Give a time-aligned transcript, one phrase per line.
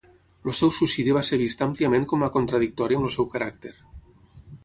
[0.51, 3.77] El seu suïcidi va ser vist àmpliament com a contradictori amb el seu caràcter.